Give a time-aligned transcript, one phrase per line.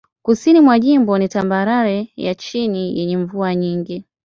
[0.21, 4.05] Kusini mwa jimbo ni tambarare ya chini yenye mvua nyingi.